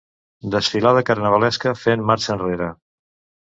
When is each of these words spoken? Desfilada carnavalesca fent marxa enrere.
Desfilada 0.55 1.03
carnavalesca 1.11 1.77
fent 1.85 2.05
marxa 2.11 2.35
enrere. 2.39 2.75